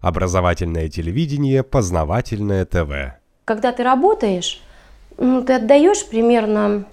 Образовательное 0.00 0.88
телевидение, 0.88 1.62
познавательное 1.62 2.64
ТВ. 2.64 3.18
Когда 3.44 3.72
ты 3.72 3.82
работаешь, 3.82 4.62
ну, 5.16 5.42
ты 5.42 5.54
отдаешь 5.54 6.06
примерно... 6.06 6.84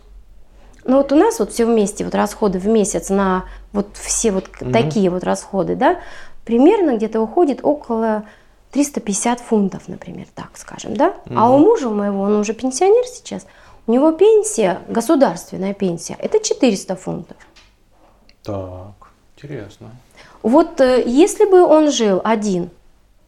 Ну 0.85 0.97
вот 0.97 1.11
у 1.11 1.15
нас 1.15 1.39
вот 1.39 1.51
все 1.51 1.65
вместе, 1.65 2.05
вот 2.05 2.13
расходы 2.13 2.59
в 2.59 2.67
месяц 2.67 3.09
на 3.09 3.45
вот 3.71 3.97
все 3.97 4.31
вот 4.31 4.49
угу. 4.61 4.71
такие 4.71 5.09
вот 5.09 5.23
расходы, 5.23 5.75
да, 5.75 5.99
примерно 6.45 6.95
где-то 6.97 7.19
уходит 7.21 7.59
около 7.63 8.23
350 8.71 9.39
фунтов, 9.39 9.87
например, 9.87 10.27
так 10.35 10.49
скажем, 10.55 10.95
да. 10.95 11.09
Угу. 11.25 11.35
А 11.35 11.49
у 11.49 11.57
мужа 11.57 11.89
моего, 11.89 12.21
он 12.21 12.35
уже 12.35 12.53
пенсионер 12.53 13.05
сейчас, 13.07 13.47
у 13.87 13.91
него 13.91 14.11
пенсия, 14.11 14.79
государственная 14.87 15.73
пенсия, 15.73 16.15
это 16.19 16.39
400 16.39 16.95
фунтов. 16.95 17.37
Так, 18.43 19.11
интересно. 19.35 19.91
Вот 20.43 20.79
э, 20.81 21.03
если 21.05 21.45
бы 21.45 21.63
он 21.63 21.89
жил 21.89 22.21
один, 22.23 22.69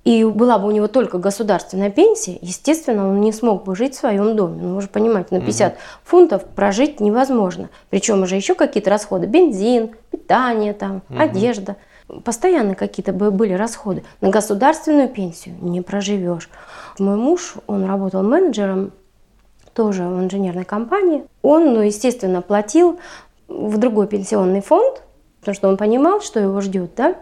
и 0.08 0.24
была 0.24 0.58
бы 0.58 0.70
у 0.70 0.72
него 0.72 0.88
только 0.88 1.18
государственная 1.18 1.90
пенсия, 1.90 2.38
естественно, 2.40 3.10
он 3.10 3.20
не 3.20 3.34
смог 3.34 3.66
бы 3.66 3.76
жить 3.76 3.94
в 3.94 4.00
своем 4.00 4.38
доме. 4.38 4.62
Ну, 4.62 4.76
вы 4.76 4.82
же 4.82 4.88
понимаете, 4.88 5.36
на 5.36 5.42
50 5.42 5.74
угу. 5.74 5.80
фунтов 6.06 6.46
прожить 6.46 7.02
невозможно. 7.02 7.68
Причем 7.90 8.22
уже 8.22 8.38
еще 8.38 8.56
какие-то 8.56 8.90
расходы. 8.90 9.28
Бензин, 9.28 9.90
питание, 10.10 10.72
там, 10.72 11.02
угу. 11.10 11.20
одежда. 11.20 11.76
Постоянно 12.24 12.74
какие-то 12.74 13.12
были 13.12 13.52
расходы. 13.52 14.06
На 14.22 14.30
государственную 14.30 15.10
пенсию 15.10 15.58
не 15.60 15.82
проживешь. 15.82 16.50
Мой 17.00 17.18
муж, 17.18 17.56
он 17.68 17.84
работал 17.84 18.24
менеджером 18.24 18.94
тоже 19.74 20.04
в 20.04 20.24
инженерной 20.24 20.64
компании. 20.64 21.26
Он, 21.42 21.74
ну, 21.74 21.82
естественно, 21.82 22.42
платил 22.42 22.98
в 23.50 23.78
другой 23.78 24.08
пенсионный 24.08 24.62
фонд, 24.62 25.02
потому 25.42 25.54
что 25.54 25.68
он 25.68 25.76
понимал, 25.76 26.22
что 26.22 26.40
его 26.40 26.62
ждет, 26.62 26.92
да. 26.96 27.18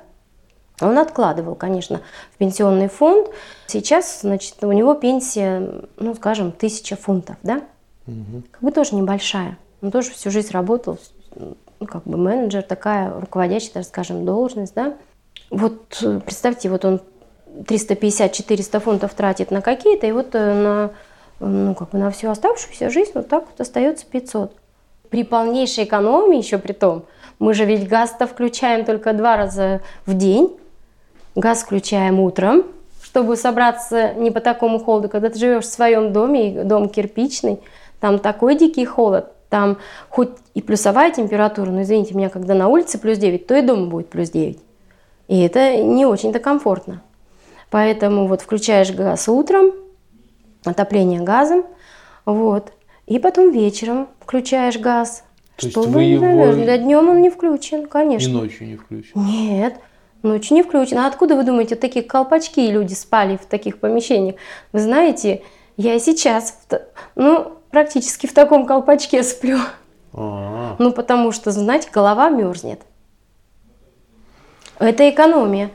Он 0.81 0.97
откладывал, 0.97 1.55
конечно, 1.55 2.02
в 2.34 2.38
пенсионный 2.38 2.88
фонд. 2.88 3.29
Сейчас, 3.67 4.21
значит, 4.21 4.55
у 4.61 4.71
него 4.71 4.93
пенсия, 4.93 5.85
ну, 5.97 6.16
скажем, 6.16 6.52
тысяча 6.52 6.95
фунтов, 6.95 7.38
да. 7.44 7.61
Угу. 8.08 8.44
Как 8.52 8.61
бы 8.61 8.72
тоже 8.72 8.95
небольшая. 8.95 9.58
Он 9.81 9.91
тоже 9.91 10.11
всю 10.11 10.31
жизнь 10.31 10.52
работал, 10.52 11.00
ну, 11.35 11.55
как 11.88 12.03
бы 12.03 12.17
менеджер, 12.17 12.63
такая 12.63 13.13
руководящая, 13.19 13.73
так 13.73 13.85
скажем, 13.85 14.25
должность, 14.25 14.73
да. 14.73 14.95
Вот 15.50 16.03
представьте, 16.25 16.69
вот 16.69 16.85
он 16.85 17.02
350-400 17.59 18.80
фунтов 18.80 19.13
тратит 19.13 19.52
на 19.52 19.61
какие-то, 19.61 20.07
и 20.07 20.11
вот 20.11 20.33
э, 20.33 20.53
на 20.53 20.91
ну, 21.39 21.75
как 21.75 21.89
бы 21.89 21.97
на 21.97 22.11
всю 22.11 22.30
оставшуюся 22.30 22.89
жизнь 22.89 23.11
вот 23.13 23.28
так 23.28 23.45
вот 23.50 23.59
остается 23.59 24.05
500. 24.05 24.55
При 25.09 25.23
полнейшей 25.23 25.83
экономии 25.83 26.38
еще 26.38 26.57
при 26.57 26.73
том, 26.73 27.05
мы 27.39 27.53
же 27.53 27.66
ведь 27.66 27.88
газ-то 27.88 28.28
включаем 28.28 28.85
только 28.85 29.13
два 29.13 29.38
раза 29.38 29.81
в 30.05 30.16
день. 30.16 30.55
Газ 31.36 31.64
включаем 31.64 32.19
утром, 32.19 32.64
чтобы 33.03 33.36
собраться 33.36 34.14
не 34.14 34.31
по 34.31 34.39
такому 34.39 34.80
холоду. 34.80 35.09
Когда 35.09 35.30
ты 35.30 35.38
живешь 35.38 35.66
в 35.66 35.72
своем 35.72 36.14
доме, 36.14 36.64
дом 36.64 36.89
кирпичный, 36.89 37.59
там 38.00 38.19
такой 38.19 38.55
дикий 38.55 38.86
холод, 38.86 39.31
там 39.50 39.78
хоть 40.09 40.30
и 40.53 40.61
плюсовая 40.61 41.11
температура, 41.11 41.69
но 41.69 41.81
извините 41.81 42.13
меня, 42.13 42.30
когда 42.30 42.53
на 42.56 42.67
улице 42.67 42.97
плюс 42.97 43.17
9, 43.17 43.47
то 43.47 43.56
и 43.56 43.61
дома 43.61 43.88
будет 43.88 44.09
плюс 44.09 44.30
9. 44.30 44.59
И 45.28 45.41
это 45.41 45.78
не 45.81 46.06
очень-то 46.06 46.39
комфортно. 46.39 47.02
Поэтому 47.69 48.28
вот 48.28 48.41
включаешь 48.41 48.91
газ 48.91 49.28
утром, 49.28 49.72
отопление 50.63 51.22
газом, 51.22 51.66
вот. 52.25 52.72
И 53.08 53.19
потом 53.19 53.52
вечером 53.52 54.08
включаешь 54.19 54.78
газ, 54.78 55.23
То 55.58 55.69
чтобы 55.69 55.88
вы 55.88 56.03
его... 56.03 56.66
Да 56.66 56.78
днем 56.78 57.09
он 57.09 57.22
не 57.22 57.30
включен, 57.30 57.88
конечно. 57.88 58.30
И 58.30 58.33
ночью 58.33 58.67
не 58.67 58.78
включен? 58.78 59.11
Нет, 59.16 59.75
ночью 60.26 60.56
не 60.56 60.64
включен. 60.64 60.98
А 60.98 61.08
откуда 61.08 61.36
вы 61.36 61.44
думаете, 61.44 61.76
такие 61.76 62.04
колпачки 62.04 62.70
люди 62.70 62.94
спали 62.94 63.38
в 63.38 63.45
таких 63.45 63.80
помещениях? 63.80 64.36
Вы 64.72 64.80
знаете, 64.80 65.44
я 65.78 65.95
и 65.95 66.00
сейчас, 66.00 66.59
ну, 67.16 67.54
практически 67.72 68.28
в 68.28 68.34
таком 68.34 68.66
колпачке 68.66 69.23
сплю. 69.23 69.59
А-а-а. 70.14 70.75
Ну, 70.80 70.91
потому 70.91 71.31
что, 71.31 71.52
знаете, 71.52 71.90
голова 71.91 72.30
мерзнет. 72.30 72.81
Это 74.80 75.09
экономия. 75.09 75.72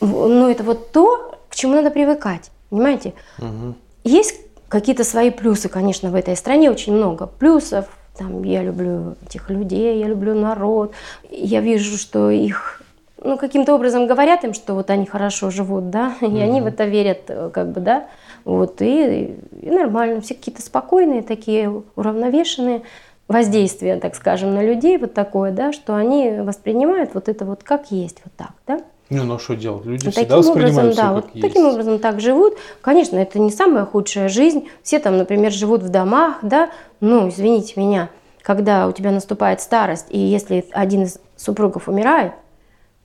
Ну, 0.00 0.48
это 0.48 0.62
вот 0.62 0.92
то, 0.92 1.38
к 1.48 1.54
чему 1.54 1.74
надо 1.74 1.90
привыкать. 1.90 2.50
Понимаете? 2.70 3.14
Угу. 3.38 3.74
Есть 4.04 4.40
какие-то 4.68 5.04
свои 5.04 5.30
плюсы, 5.30 5.68
конечно, 5.68 6.10
в 6.10 6.14
этой 6.14 6.36
стране 6.36 6.70
очень 6.70 6.94
много 6.94 7.26
плюсов. 7.26 7.86
Там 8.16 8.42
я 8.44 8.62
люблю 8.62 9.16
этих 9.26 9.50
людей, 9.50 9.98
я 9.98 10.06
люблю 10.06 10.34
народ. 10.34 10.92
Я 11.30 11.60
вижу, 11.60 11.98
что 11.98 12.30
их 12.30 12.79
ну, 13.22 13.36
каким-то 13.36 13.74
образом 13.74 14.06
говорят 14.06 14.44
им, 14.44 14.54
что 14.54 14.74
вот 14.74 14.90
они 14.90 15.06
хорошо 15.06 15.50
живут, 15.50 15.90
да, 15.90 16.14
и 16.20 16.24
mm 16.24 16.42
они 16.42 16.60
в 16.60 16.66
это 16.66 16.84
верят, 16.84 17.22
э, 17.28 17.50
как 17.52 17.70
бы, 17.72 17.80
да, 17.80 18.06
вот, 18.44 18.80
и, 18.80 19.36
и 19.60 19.70
нормально, 19.70 20.20
все 20.20 20.34
какие-то 20.34 20.62
спокойные, 20.62 21.22
такие 21.22 21.82
уравновешенные 21.96 22.82
воздействия, 23.28 23.96
так 23.96 24.16
скажем, 24.16 24.54
на 24.54 24.64
людей, 24.64 24.98
вот 24.98 25.14
такое, 25.14 25.52
да, 25.52 25.72
что 25.72 25.94
они 25.94 26.40
воспринимают 26.40 27.14
вот 27.14 27.28
это 27.28 27.44
вот 27.44 27.62
как 27.62 27.90
есть, 27.90 28.18
вот 28.24 28.32
так, 28.36 28.52
да. 28.66 28.80
Ну, 29.10 29.24
ну 29.24 29.38
что 29.38 29.56
делать? 29.56 29.84
Люди 29.84 30.04
таким 30.04 30.22
всегда 30.22 30.36
воспринимают 30.36 30.78
образом, 30.78 30.94
да, 30.94 31.12
вот 31.12 31.34
есть. 31.34 31.46
таким 31.46 31.66
образом 31.66 31.98
так 31.98 32.20
живут. 32.20 32.56
Конечно, 32.80 33.16
это 33.16 33.40
не 33.40 33.50
самая 33.50 33.84
худшая 33.84 34.28
жизнь. 34.28 34.68
Все 34.84 35.00
там, 35.00 35.18
например, 35.18 35.50
живут 35.50 35.82
в 35.82 35.88
домах, 35.88 36.38
да. 36.42 36.70
Ну, 37.00 37.28
извините 37.28 37.72
меня, 37.74 38.08
когда 38.42 38.86
у 38.86 38.92
тебя 38.92 39.10
наступает 39.10 39.60
старость, 39.60 40.06
и 40.10 40.18
если 40.18 40.64
один 40.70 41.02
из 41.02 41.18
супругов 41.36 41.88
умирает, 41.88 42.32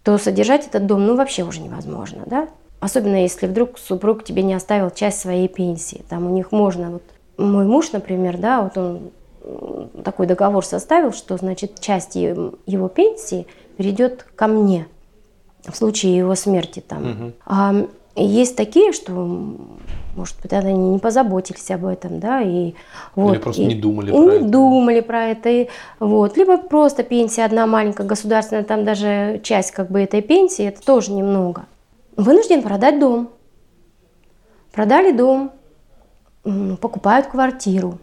то 0.05 0.17
содержать 0.17 0.67
этот 0.67 0.85
дом, 0.85 1.05
ну, 1.05 1.17
вообще 1.17 1.43
уже 1.43 1.59
невозможно, 1.59 2.23
да. 2.25 2.47
Особенно 2.79 3.21
если 3.21 3.47
вдруг 3.47 3.77
супруг 3.77 4.23
тебе 4.23 4.43
не 4.43 4.53
оставил 4.53 4.89
часть 4.91 5.19
своей 5.19 5.49
пенсии. 5.49 6.05
Там 6.07 6.27
у 6.27 6.29
них 6.29 6.53
можно, 6.53 6.91
вот 6.91 7.03
мой 7.37 7.65
муж, 7.65 7.91
например, 7.91 8.37
да, 8.37 8.61
вот 8.61 8.77
он 8.77 9.11
такой 10.03 10.27
договор 10.27 10.63
составил, 10.63 11.11
что, 11.11 11.35
значит, 11.37 11.79
часть 11.81 12.15
его 12.15 12.87
пенсии 12.87 13.47
перейдет 13.75 14.23
ко 14.35 14.47
мне– 14.47 14.87
в 15.71 15.75
случае 15.75 16.17
его 16.17 16.35
смерти 16.35 16.83
там. 16.85 17.11
Угу. 17.11 17.31
А 17.45 17.87
есть 18.15 18.55
такие, 18.55 18.93
что, 18.93 19.57
может 20.15 20.35
быть, 20.41 20.53
они 20.53 20.73
не 20.73 20.99
позаботились 20.99 21.69
об 21.71 21.85
этом, 21.85 22.19
да, 22.19 22.41
и 22.41 22.73
вот. 23.15 23.33
Или 23.33 23.41
просто 23.41 23.61
и, 23.61 23.65
не 23.65 23.75
думали 23.75 24.09
и 24.09 24.11
про 24.11 24.19
не 24.19 24.37
это. 24.37 24.45
думали 24.45 24.99
про 25.01 25.25
это, 25.25 25.49
и, 25.49 25.67
вот. 25.99 26.37
Либо 26.37 26.57
просто 26.57 27.03
пенсия 27.03 27.45
одна 27.45 27.67
маленькая, 27.67 28.07
государственная, 28.07 28.63
там 28.63 28.85
даже 28.85 29.39
часть 29.43 29.71
как 29.71 29.91
бы 29.91 30.01
этой 30.01 30.21
пенсии, 30.21 30.65
это 30.65 30.81
тоже 30.81 31.11
немного. 31.11 31.65
Вынужден 32.15 32.63
продать 32.63 32.99
дом. 32.99 33.29
Продали 34.71 35.11
дом, 35.11 35.51
покупают 36.81 37.27
квартиру. 37.27 37.97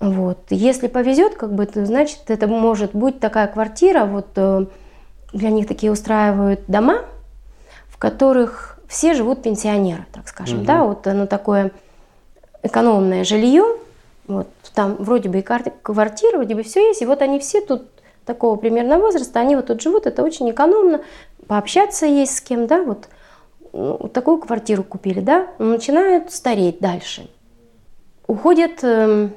Вот. 0.00 0.38
Если 0.50 0.86
повезет, 0.86 1.34
как 1.34 1.52
бы, 1.54 1.66
то, 1.66 1.84
значит, 1.84 2.22
это 2.28 2.46
может 2.46 2.94
быть 2.94 3.18
такая 3.18 3.48
квартира, 3.48 4.04
вот 4.04 4.28
э, 4.36 4.66
для 5.32 5.50
них 5.50 5.66
такие 5.66 5.90
устраивают 5.90 6.60
дома, 6.68 7.00
в 7.88 7.98
которых 7.98 8.77
все 8.88 9.14
живут 9.14 9.42
пенсионеры, 9.42 10.06
так 10.12 10.28
скажем, 10.28 10.58
угу. 10.58 10.66
да, 10.66 10.82
вот 10.82 11.06
оно 11.06 11.26
такое 11.26 11.70
экономное 12.62 13.22
жилье, 13.22 13.64
вот 14.26 14.48
там 14.74 14.96
вроде 14.96 15.28
бы 15.28 15.38
и 15.38 15.42
квартира, 15.42 16.36
вроде 16.36 16.54
бы 16.54 16.62
все 16.62 16.88
есть, 16.88 17.02
и 17.02 17.06
вот 17.06 17.22
они 17.22 17.38
все 17.38 17.60
тут 17.60 17.84
такого 18.24 18.56
примерно 18.56 18.98
возраста, 18.98 19.40
они 19.40 19.56
вот 19.56 19.66
тут 19.66 19.80
живут, 19.80 20.06
это 20.06 20.22
очень 20.22 20.50
экономно, 20.50 21.02
пообщаться 21.46 22.06
есть 22.06 22.36
с 22.36 22.40
кем, 22.40 22.66
да, 22.66 22.82
вот, 22.82 23.08
ну, 23.72 23.98
вот 24.00 24.12
такую 24.12 24.38
квартиру 24.38 24.82
купили, 24.82 25.20
да, 25.20 25.46
начинают 25.58 26.32
стареть 26.32 26.80
дальше, 26.80 27.28
уходят, 28.26 28.82
эм, 28.82 29.32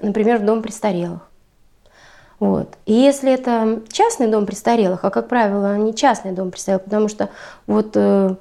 например, 0.00 0.38
в 0.38 0.44
дом 0.44 0.62
престарелых. 0.62 1.28
Вот. 2.38 2.76
И 2.86 2.92
если 2.92 3.32
это 3.32 3.82
частный 3.88 4.26
дом 4.26 4.46
престарелых, 4.46 5.04
а 5.04 5.10
как 5.10 5.28
правило 5.28 5.76
не 5.76 5.94
частный 5.94 6.32
дом 6.32 6.50
престарелых, 6.50 6.82
потому 6.82 7.06
что 7.06 7.30
вот 7.68 7.92
э, 7.94 8.34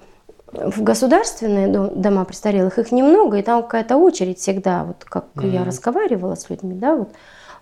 в 0.51 0.83
государственные 0.83 1.67
дом, 1.67 2.01
дома 2.01 2.25
престарелых 2.25 2.77
их 2.77 2.91
немного, 2.91 3.37
и 3.37 3.41
там 3.41 3.63
какая-то 3.63 3.97
очередь 3.97 4.39
всегда, 4.39 4.83
вот 4.83 5.03
как 5.05 5.25
mm-hmm. 5.35 5.49
я 5.49 5.63
разговаривала 5.63 6.35
с 6.35 6.49
людьми, 6.49 6.75
да, 6.75 6.95
вот 6.95 7.09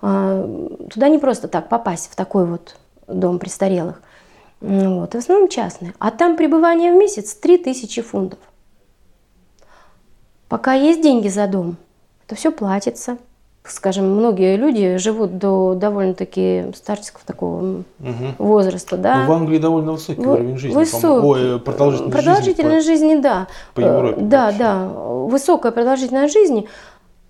э, 0.01 0.87
туда 0.91 1.09
не 1.09 1.19
просто 1.19 1.47
так 1.47 1.69
попасть 1.69 2.11
в 2.11 2.15
такой 2.15 2.45
вот 2.45 2.75
дом 3.07 3.39
престарелых. 3.39 4.01
Вот, 4.61 5.13
в 5.13 5.17
основном 5.17 5.47
частные. 5.47 5.93
А 5.99 6.11
там 6.11 6.35
пребывание 6.35 6.91
в 6.91 6.95
месяц 6.95 7.33
3000 7.35 8.01
фунтов. 8.01 8.39
Пока 10.49 10.73
есть 10.73 11.01
деньги 11.01 11.29
за 11.29 11.47
дом, 11.47 11.77
то 12.27 12.35
все 12.35 12.51
платится 12.51 13.17
скажем, 13.63 14.09
многие 14.09 14.55
люди 14.55 14.97
живут 14.97 15.37
до 15.37 15.75
довольно-таки 15.75 16.65
старческого 16.75 17.23
такого 17.25 17.57
угу. 17.57 17.83
возраста, 18.37 18.97
да. 18.97 19.23
Но 19.23 19.33
в 19.33 19.35
Англии 19.35 19.57
довольно 19.57 19.91
высокий 19.93 20.21
в, 20.21 20.29
уровень 20.29 20.57
жизни. 20.57 20.75
Высокий. 20.75 21.25
Ой, 21.25 21.59
продолжительность, 21.59 22.15
продолжительность 22.15 22.85
жизни, 22.85 23.09
жизни, 23.09 23.21
да. 23.21 23.47
По 23.73 23.81
Европе. 23.81 24.21
Да, 24.21 24.45
вообще. 24.45 24.59
да. 24.59 24.87
Высокая 24.87 25.71
продолжительность 25.71 26.33
жизни, 26.33 26.67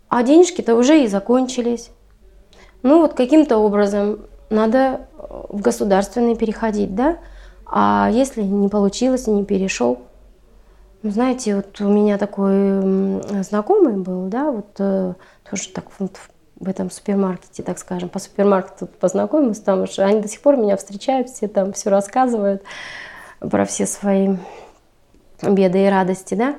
а 0.07 0.23
денежки-то 0.23 0.75
уже 0.75 1.03
и 1.03 1.07
закончились. 1.07 1.89
Ну 2.83 3.01
вот 3.01 3.13
каким-то 3.13 3.57
образом 3.57 4.19
надо 4.49 5.01
в 5.17 5.61
государственный 5.61 6.35
переходить, 6.35 6.95
да. 6.95 7.17
А 7.65 8.09
если 8.11 8.41
не 8.41 8.67
получилось 8.67 9.27
и 9.27 9.31
не 9.31 9.45
перешел? 9.45 9.99
Ну, 11.01 11.11
знаете, 11.11 11.55
вот 11.55 11.79
у 11.79 11.87
меня 11.87 12.17
такой 12.17 13.21
знакомый 13.43 13.95
был, 13.95 14.27
да, 14.27 14.51
вот 14.51 14.75
э, 14.79 15.13
тоже 15.49 15.69
так 15.69 15.85
вот 15.97 16.17
в 16.59 16.67
этом 16.67 16.91
супермаркете, 16.91 17.63
так 17.63 17.77
скажем, 17.79 18.09
по 18.09 18.19
супермаркету 18.19 18.87
познакомилась, 18.87 19.61
там 19.61 19.83
уже 19.83 20.01
они 20.01 20.19
до 20.19 20.27
сих 20.27 20.41
пор 20.41 20.57
меня 20.57 20.75
встречают, 20.75 21.29
все 21.29 21.47
там 21.47 21.71
все 21.71 21.89
рассказывают 21.89 22.63
про 23.39 23.63
все 23.63 23.85
свои 23.85 24.35
беды 25.41 25.85
и 25.85 25.89
радости, 25.89 26.35
да. 26.35 26.55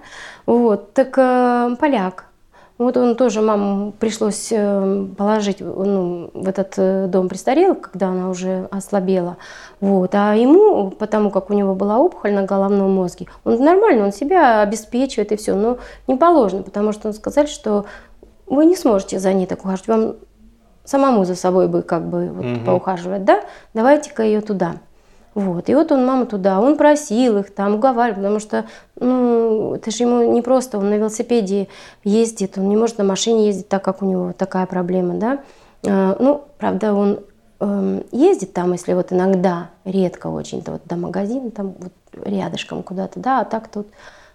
Вот, 0.47 0.95
так 0.95 1.19
э, 1.19 1.77
поляк, 1.79 2.30
вот 2.85 2.97
он 2.97 3.15
тоже, 3.15 3.43
маму 3.43 3.93
пришлось 3.99 4.49
э, 4.51 5.07
положить 5.19 5.61
ну, 5.61 6.31
в 6.33 6.49
этот 6.49 6.75
э, 6.79 7.09
дом 7.09 7.29
престарелых, 7.29 7.83
когда 7.83 8.09
она 8.09 8.31
уже 8.31 8.69
ослабела. 8.71 9.37
Вот. 9.81 10.15
А 10.15 10.35
ему, 10.35 10.91
потому 10.91 11.31
как 11.31 11.51
у 11.51 11.53
него 11.53 11.75
была 11.75 11.99
опухоль 11.99 12.33
на 12.33 12.45
головном 12.45 12.91
мозге, 12.91 13.27
он 13.45 13.63
нормально, 13.63 14.07
он 14.07 14.13
себя 14.13 14.63
обеспечивает 14.63 15.31
и 15.31 15.37
все. 15.37 15.55
Но 15.55 15.77
не 16.07 16.17
положено, 16.17 16.63
потому 16.63 16.93
что 16.93 17.09
он 17.09 17.15
сказал, 17.15 17.47
что 17.47 17.85
вы 18.47 18.65
не 18.65 18.77
сможете 18.77 19.19
за 19.19 19.35
ней 19.35 19.47
так 19.47 19.61
ухаживать. 19.61 19.89
Вам 19.89 20.15
самому 20.85 21.27
за 21.27 21.35
собой 21.35 21.69
бы 21.69 21.83
как 21.83 22.09
бы 22.09 22.31
вот, 22.31 22.47
угу. 22.47 22.65
поухаживать, 22.65 23.25
да? 23.25 23.43
Давайте-ка 23.75 24.23
ее 24.23 24.41
туда. 24.41 24.77
Вот. 25.41 25.69
И 25.69 25.75
вот 25.75 25.91
он 25.91 26.05
маму 26.05 26.27
туда, 26.27 26.61
он 26.61 26.77
просил 26.77 27.39
их 27.39 27.51
там, 27.55 27.77
уговаривал, 27.77 28.17
потому 28.17 28.41
что, 28.41 28.67
ну, 28.97 29.75
это 29.75 29.91
же 29.91 30.05
ему 30.05 30.33
не 30.33 30.43
просто, 30.43 30.77
он 30.77 30.91
на 30.91 30.95
велосипеде 30.95 31.69
ездит, 32.05 32.59
он 32.59 32.69
не 32.69 32.77
может 32.77 32.99
на 32.99 33.05
машине 33.05 33.47
ездить, 33.47 33.69
так 33.69 33.83
как 33.83 34.03
у 34.03 34.07
него 34.07 34.33
такая 34.37 34.67
проблема, 34.67 35.15
да. 35.15 35.39
А, 35.87 36.17
ну, 36.21 36.45
правда, 36.59 36.93
он 36.93 37.21
э, 37.61 38.03
ездит 38.13 38.53
там, 38.53 38.73
если 38.73 38.93
вот 38.93 39.13
иногда, 39.13 39.71
редко 39.85 40.27
очень-то 40.27 40.73
вот 40.73 40.83
до 40.85 40.97
магазина, 40.97 41.51
там 41.51 41.75
вот 41.79 41.93
рядышком 42.25 42.83
куда-то, 42.83 43.19
да, 43.19 43.41
а 43.41 43.45
так 43.45 43.69
тут 43.69 43.87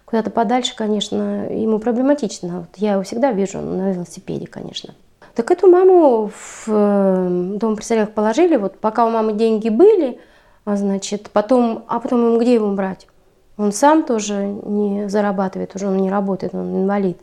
куда-то 0.06 0.30
подальше, 0.30 0.74
конечно, 0.74 1.46
ему 1.52 1.78
проблематично. 1.78 2.60
Вот 2.60 2.70
я 2.76 2.94
его 2.94 3.02
всегда 3.02 3.30
вижу 3.32 3.60
на 3.60 3.92
велосипеде, 3.92 4.46
конечно. 4.46 4.94
Так 5.34 5.50
эту 5.50 5.70
маму 5.70 6.32
в 6.34 6.64
э, 6.66 7.52
дом 7.58 7.76
престарелых 7.76 8.12
положили, 8.12 8.56
вот 8.56 8.78
пока 8.78 9.04
у 9.04 9.10
мамы 9.10 9.34
деньги 9.34 9.68
были, 9.68 10.18
а 10.66 10.76
значит, 10.76 11.30
потом, 11.32 11.84
а 11.86 12.00
потом 12.00 12.26
ему 12.26 12.40
где 12.40 12.54
его 12.54 12.72
брать? 12.72 13.06
Он 13.56 13.70
сам 13.70 14.02
тоже 14.02 14.44
не 14.44 15.08
зарабатывает, 15.08 15.74
уже 15.76 15.86
он 15.86 15.96
не 15.98 16.10
работает, 16.10 16.54
он 16.54 16.82
инвалид. 16.82 17.18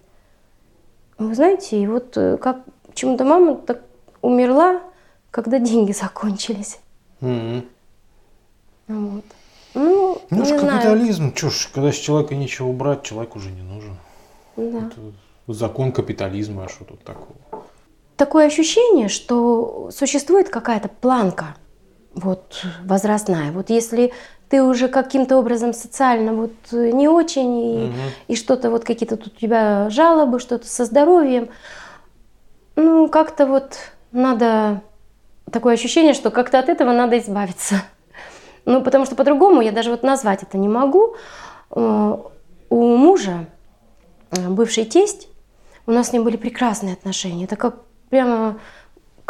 Вы 1.17 1.35
знаете, 1.35 1.77
и 1.77 1.85
вот 1.85 2.17
э, 2.17 2.37
как 2.37 2.59
почему-то 2.87 3.25
мама 3.25 3.55
так 3.55 3.81
умерла, 4.21 4.81
когда 5.29 5.59
деньги 5.59 5.91
закончились. 6.01 6.79
Mm-hmm. 7.19 7.67
Вот. 8.87 9.25
Ну, 9.73 10.21
ну 10.29 10.43
не 10.43 10.57
капитализм, 10.57 11.35
что 11.35 11.49
ж, 11.49 11.69
когда 11.73 11.91
с 11.91 11.95
человека 11.95 12.35
нечего 12.35 12.71
брать, 12.71 13.03
человек 13.03 13.35
уже 13.35 13.51
не 13.51 13.61
нужен. 13.61 13.97
Да. 14.55 14.87
Это 14.87 15.01
закон 15.47 15.91
капитализма, 15.91 16.63
а 16.63 16.69
что 16.69 16.85
тут 16.85 17.03
такого? 17.03 17.35
Такое 18.15 18.47
ощущение, 18.47 19.09
что 19.09 19.89
существует 19.91 20.47
какая-то 20.47 20.87
планка– 20.87 21.57
вот 22.13 22.65
возрастная. 22.83 23.51
Вот 23.51 23.69
если 23.69 24.13
ты 24.49 24.63
уже 24.63 24.87
каким-то 24.87 25.37
образом 25.37 25.73
социально 25.73 26.33
вот 26.33 26.53
не 26.71 27.07
очень, 27.07 27.59
и, 27.59 27.85
угу. 27.85 27.93
и 28.27 28.35
что-то 28.35 28.69
вот 28.69 28.83
какие-то 28.83 29.17
тут 29.17 29.33
у 29.35 29.39
тебя 29.39 29.89
жалобы, 29.89 30.39
что-то 30.39 30.67
со 30.67 30.85
здоровьем, 30.85 31.49
ну 32.75 33.07
как-то 33.07 33.45
вот 33.45 33.77
надо 34.11 34.81
такое 35.51 35.73
ощущение, 35.75 36.13
что 36.13 36.31
как-то 36.31 36.59
от 36.59 36.69
этого 36.69 36.91
надо 36.91 37.17
избавиться. 37.17 37.75
Ну, 38.65 38.81
потому 38.81 39.05
что 39.05 39.15
по-другому 39.17 39.59
я 39.59 39.73
даже 39.73 39.91
вот 39.91 40.03
назвать 40.03 40.41
это 40.41 40.57
не 40.57 40.69
могу. 40.69 41.17
Э, 41.75 42.17
у 42.69 42.95
мужа, 42.95 43.47
э, 44.31 44.47
бывший 44.47 44.85
тесть, 44.85 45.27
у 45.85 45.91
нас 45.91 46.07
с 46.07 46.13
ним 46.13 46.23
были 46.23 46.37
прекрасные 46.37 46.93
отношения. 46.93 47.43
Это 47.43 47.57
как 47.57 47.81
прямо 48.09 48.59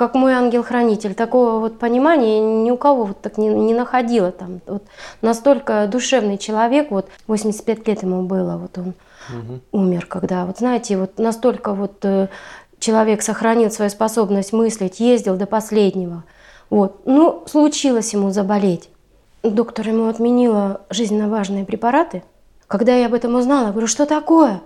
как 0.04 0.16
мой 0.16 0.34
ангел-хранитель. 0.34 1.14
Такого 1.16 1.60
вот 1.60 1.80
понимания 1.80 2.42
ни 2.42 2.70
у 2.72 2.76
кого 2.76 3.06
вот 3.06 3.22
так 3.22 3.38
не, 3.38 3.48
не 3.48 3.74
находила 3.74 4.32
там. 4.34 4.60
Вот 4.68 4.84
настолько 5.22 5.88
душевный 5.88 6.38
человек, 6.38 6.92
вот 6.92 7.08
85 7.28 7.88
лет 7.88 8.04
ему 8.04 8.24
было, 8.24 8.58
вот 8.58 8.78
он 8.78 8.94
угу. 9.30 9.62
умер, 9.72 10.08
когда, 10.08 10.46
вот 10.46 10.58
знаете, 10.58 10.98
вот 10.98 11.20
настолько 11.20 11.74
вот 11.74 12.04
э, 12.04 12.28
человек 12.80 13.22
сохранил 13.22 13.72
свою 13.72 13.90
способность 13.90 14.52
мыслить, 14.52 15.00
ездил 15.00 15.38
до 15.38 15.46
последнего. 15.46 16.26
Вот. 16.70 17.04
Ну, 17.06 17.46
случилось 17.48 18.12
ему 18.12 18.32
заболеть. 18.32 18.90
Доктор 19.42 19.88
ему 19.88 20.10
отменила 20.10 20.82
жизненно 20.90 21.30
важные 21.30 21.64
препараты. 21.64 22.24
Когда 22.68 22.94
я 22.94 23.06
об 23.06 23.14
этом 23.14 23.36
узнала, 23.36 23.72
говорю, 23.72 23.88
что 23.88 24.06
такое? 24.06 24.60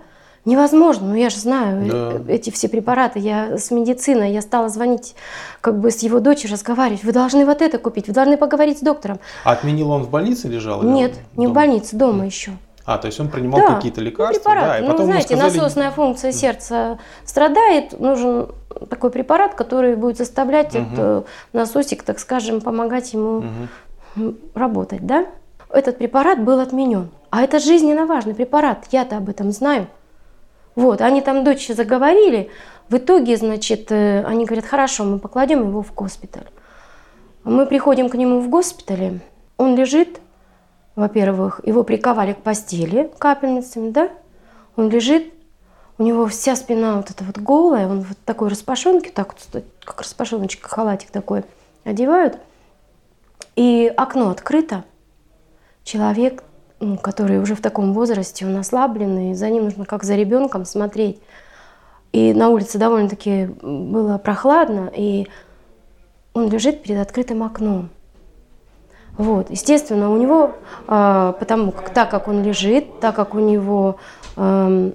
Невозможно, 0.44 1.08
ну 1.08 1.14
я 1.14 1.30
же 1.30 1.38
знаю 1.38 1.86
э, 1.86 2.18
да. 2.18 2.32
эти 2.32 2.50
все 2.50 2.68
препараты, 2.68 3.18
я 3.18 3.58
с 3.58 3.70
медициной, 3.70 4.32
я 4.32 4.40
стала 4.40 4.68
звонить 4.68 5.14
как 5.60 5.78
бы 5.78 5.90
с 5.90 6.02
его 6.02 6.20
дочерью, 6.20 6.54
разговаривать, 6.54 7.04
вы 7.04 7.12
должны 7.12 7.44
вот 7.44 7.60
это 7.60 7.78
купить, 7.78 8.06
вы 8.08 8.14
должны 8.14 8.36
поговорить 8.36 8.78
с 8.78 8.80
доктором. 8.80 9.18
А 9.44 9.52
отменил 9.52 9.90
он 9.90 10.04
в 10.04 10.10
больнице 10.10 10.48
лежал? 10.48 10.82
Нет, 10.82 11.14
не 11.36 11.46
дома? 11.46 11.52
в 11.52 11.54
больнице, 11.54 11.96
дома 11.96 12.24
еще. 12.24 12.52
А, 12.88 12.96
то 12.96 13.06
есть 13.06 13.20
он 13.20 13.28
принимал 13.28 13.60
да, 13.60 13.74
какие-то 13.74 14.00
лекарства, 14.00 14.48
ну, 14.48 14.60
да, 14.60 14.78
и 14.78 14.82
потом 14.82 15.00
ну, 15.00 15.04
знаете, 15.04 15.36
сказали... 15.36 15.58
насосная 15.58 15.90
функция 15.90 16.32
сердца 16.32 16.98
страдает, 17.26 18.00
нужен 18.00 18.48
такой 18.88 19.10
препарат, 19.10 19.54
который 19.54 19.94
будет 19.94 20.16
заставлять 20.16 20.74
угу. 20.74 20.84
этот 20.84 21.26
насосик, 21.52 22.02
так 22.02 22.18
скажем, 22.18 22.62
помогать 22.62 23.12
ему 23.12 23.44
угу. 24.16 24.34
работать, 24.54 25.04
да? 25.04 25.26
Этот 25.68 25.98
препарат 25.98 26.42
был 26.42 26.60
отменен. 26.60 27.10
А 27.28 27.42
это 27.42 27.58
жизненно 27.58 28.06
важный 28.06 28.34
препарат, 28.34 28.86
я-то 28.90 29.18
об 29.18 29.28
этом 29.28 29.52
знаю. 29.52 29.88
Вот, 30.78 31.00
они 31.00 31.22
там 31.22 31.42
дочь 31.42 31.66
заговорили. 31.66 32.50
В 32.88 32.98
итоге, 32.98 33.36
значит, 33.36 33.90
э, 33.90 34.22
они 34.24 34.44
говорят, 34.44 34.64
хорошо, 34.64 35.02
мы 35.02 35.18
покладем 35.18 35.66
его 35.66 35.82
в 35.82 35.92
госпиталь. 35.92 36.46
Мы 37.42 37.66
приходим 37.66 38.08
к 38.08 38.14
нему 38.14 38.38
в 38.38 38.48
госпитале, 38.48 39.18
он 39.56 39.74
лежит, 39.74 40.20
во-первых, 40.94 41.60
его 41.64 41.82
приковали 41.82 42.32
к 42.32 42.42
постели 42.42 43.10
капельницами, 43.18 43.90
да? 43.90 44.08
Он 44.76 44.88
лежит, 44.88 45.34
у 45.98 46.04
него 46.04 46.28
вся 46.28 46.54
спина 46.54 46.94
вот 46.94 47.10
эта 47.10 47.24
вот 47.24 47.38
голая, 47.38 47.88
он 47.88 48.02
вот 48.02 48.18
такой 48.24 48.48
распашонки, 48.48 49.08
так 49.08 49.34
вот, 49.34 49.64
как 49.82 50.00
распашоночка, 50.00 50.68
халатик 50.68 51.10
такой 51.10 51.42
одевают. 51.82 52.38
И 53.56 53.92
окно 53.96 54.30
открыто. 54.30 54.84
Человек 55.82 56.44
ну, 56.80 56.96
который 56.96 57.40
уже 57.40 57.54
в 57.54 57.60
таком 57.60 57.92
возрасте, 57.92 58.46
он 58.46 58.56
ослабленный, 58.56 59.34
за 59.34 59.50
ним 59.50 59.64
нужно 59.64 59.84
как 59.84 60.04
за 60.04 60.14
ребенком 60.14 60.64
смотреть. 60.64 61.20
И 62.12 62.32
на 62.32 62.48
улице 62.48 62.78
довольно-таки 62.78 63.46
было 63.62 64.18
прохладно, 64.18 64.90
и 64.94 65.26
он 66.34 66.48
лежит 66.48 66.82
перед 66.82 67.00
открытым 67.00 67.42
окном. 67.42 67.90
Вот, 69.16 69.50
естественно, 69.50 70.12
у 70.12 70.16
него, 70.16 70.52
э, 70.86 71.32
потому 71.38 71.72
как 71.72 71.90
так 71.90 72.08
как 72.08 72.28
он 72.28 72.44
лежит, 72.44 73.00
так 73.00 73.16
как 73.16 73.34
у 73.34 73.40
него 73.40 73.96
э, 74.36 74.92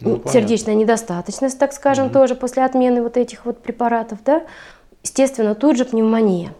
ну, 0.00 0.22
сердечная 0.26 0.76
недостаточность, 0.76 1.58
так 1.58 1.72
скажем, 1.72 2.06
угу. 2.06 2.14
тоже 2.14 2.36
после 2.36 2.64
отмены 2.64 3.02
вот 3.02 3.16
этих 3.16 3.44
вот 3.44 3.60
препаратов, 3.60 4.20
да, 4.24 4.42
естественно, 5.02 5.56
тут 5.56 5.76
же 5.76 5.84
пневмония, 5.84 6.54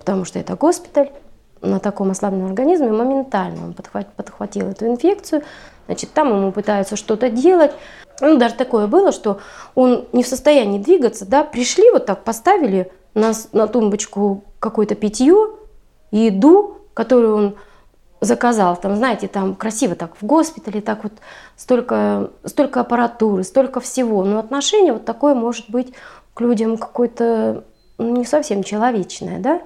потому 0.00 0.24
что 0.24 0.40
это 0.40 0.56
госпиталь, 0.56 1.10
на 1.70 1.80
таком 1.80 2.10
ослабленном 2.10 2.48
организме, 2.48 2.90
моментально 2.92 3.64
он 3.64 3.74
подхватил, 3.74 4.10
подхватил 4.16 4.68
эту 4.68 4.86
инфекцию, 4.86 5.42
значит, 5.86 6.12
там 6.12 6.28
ему 6.28 6.52
пытаются 6.52 6.96
что-то 6.96 7.30
делать. 7.30 7.72
Ну, 8.20 8.38
даже 8.38 8.54
такое 8.54 8.86
было, 8.86 9.12
что 9.12 9.40
он 9.74 10.06
не 10.12 10.22
в 10.22 10.26
состоянии 10.26 10.78
двигаться, 10.78 11.26
да, 11.26 11.44
пришли 11.44 11.90
вот 11.90 12.06
так, 12.06 12.24
поставили 12.24 12.90
на, 13.14 13.32
на 13.52 13.66
тумбочку 13.66 14.44
какое-то 14.58 14.94
питье, 14.94 15.50
еду, 16.10 16.78
которую 16.94 17.36
он 17.36 17.56
заказал, 18.20 18.76
там, 18.76 18.96
знаете, 18.96 19.28
там 19.28 19.54
красиво 19.54 19.94
так 19.94 20.16
в 20.20 20.24
госпитале, 20.24 20.80
так 20.80 21.04
вот 21.04 21.12
столько, 21.56 22.30
столько 22.44 22.80
аппаратуры, 22.80 23.44
столько 23.44 23.80
всего, 23.80 24.24
но 24.24 24.38
отношение 24.38 24.94
вот 24.94 25.04
такое 25.04 25.34
может 25.34 25.68
быть 25.68 25.92
к 26.34 26.40
людям 26.40 26.78
какое-то 26.78 27.64
ну, 27.98 28.16
не 28.16 28.24
совсем 28.24 28.62
человечное, 28.62 29.38
да, 29.38 29.60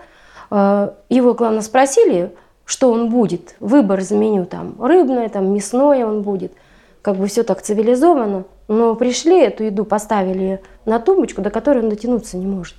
его, 0.50 1.35
главное, 1.35 1.62
спросили, 1.62 2.33
что 2.64 2.90
он 2.90 3.09
будет. 3.09 3.57
Выбор 3.61 4.00
из 4.00 4.11
меню 4.11 4.47
там 4.47 4.75
рыбное, 4.80 5.28
там 5.28 5.52
мясное 5.52 6.07
он 6.07 6.23
будет. 6.23 6.52
Как 7.02 7.16
бы 7.16 7.26
все 7.26 7.42
так 7.42 7.62
цивилизованно. 7.62 8.45
Но 8.69 8.95
пришли, 8.95 9.40
эту 9.40 9.64
еду 9.64 9.85
поставили 9.85 10.61
на 10.85 10.99
тумбочку, 11.00 11.42
до 11.42 11.50
которой 11.50 11.83
он 11.83 11.88
дотянуться 11.88 12.37
не 12.37 12.47
может. 12.47 12.76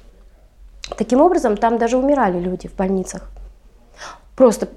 Таким 0.98 1.22
образом, 1.22 1.58
там 1.58 1.78
даже 1.78 1.98
умирали 1.98 2.40
люди 2.40 2.68
в 2.68 2.76
больницах. 2.76 3.30
Просто 4.36 4.68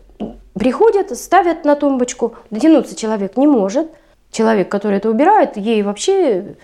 приходят, 0.55 1.17
ставят 1.17 1.65
на 1.65 1.77
тумбочку, 1.77 2.35
дотянуться 2.51 2.97
человек 2.97 3.37
не 3.37 3.47
может. 3.47 3.89
Человек, 4.31 4.69
который 4.69 4.99
это 4.99 5.11
убирает, 5.11 5.57
ей 5.57 5.83
вообще 5.83 6.57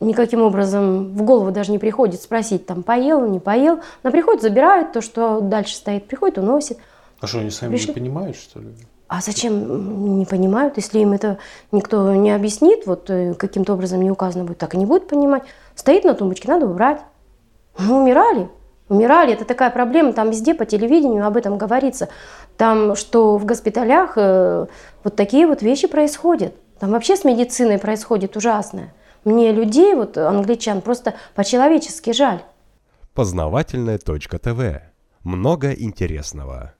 никаким 0.00 0.42
образом 0.42 1.14
в 1.14 1.22
голову 1.22 1.50
даже 1.50 1.72
не 1.72 1.78
приходит 1.78 2.20
спросить, 2.22 2.66
там, 2.66 2.82
поел, 2.82 3.26
не 3.26 3.40
поел. 3.40 3.80
Она 4.02 4.10
приходит, 4.10 4.42
забирает 4.42 4.92
то, 4.92 5.00
что 5.00 5.40
дальше 5.40 5.76
стоит, 5.76 6.06
приходит, 6.06 6.38
уносит. 6.38 6.78
А 7.20 7.26
что, 7.26 7.38
они 7.38 7.50
сами 7.50 7.74
Пришли- 7.74 7.88
не 7.88 7.94
понимают, 7.94 8.36
что 8.36 8.60
ли? 8.60 8.68
А 9.06 9.20
зачем 9.20 10.18
не 10.18 10.24
понимают, 10.24 10.76
если 10.76 10.98
им 10.98 11.12
это 11.12 11.38
никто 11.72 12.14
не 12.14 12.32
объяснит, 12.32 12.86
вот 12.86 13.10
э, 13.10 13.34
каким-то 13.34 13.74
образом 13.74 14.02
не 14.02 14.10
указано 14.10 14.44
будет, 14.44 14.58
так 14.58 14.74
и 14.74 14.78
не 14.78 14.86
будут 14.86 15.08
понимать. 15.08 15.44
Стоит 15.74 16.04
на 16.04 16.14
тумбочке, 16.14 16.48
надо 16.48 16.66
убрать. 16.66 17.00
Мы 17.78 18.00
умирали. 18.00 18.48
Умирали, 18.88 19.32
это 19.32 19.44
такая 19.44 19.70
проблема, 19.70 20.12
там 20.12 20.30
везде 20.30 20.52
по 20.54 20.66
телевидению 20.66 21.26
об 21.26 21.36
этом 21.36 21.56
говорится. 21.56 22.08
Там, 22.56 22.96
что 22.96 23.38
в 23.38 23.46
госпиталях 23.46 24.14
э, 24.16 24.66
вот 25.04 25.16
такие 25.16 25.46
вот 25.46 25.62
вещи 25.62 25.86
происходят. 25.86 26.54
Там 26.78 26.90
вообще 26.90 27.16
с 27.16 27.24
медициной 27.24 27.78
происходит 27.78 28.36
ужасное. 28.36 28.92
Мне 29.24 29.52
людей, 29.52 29.94
вот 29.94 30.18
англичан, 30.18 30.80
просто 30.80 31.14
по-человечески 31.34 32.12
жаль. 32.12 32.42
Познавательная 33.14 33.98
точка 33.98 34.38
ТВ. 34.38 34.82
Много 35.22 35.72
интересного. 35.72 36.74